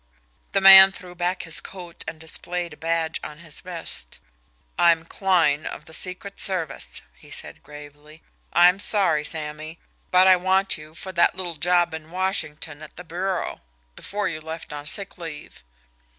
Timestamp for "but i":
10.09-10.37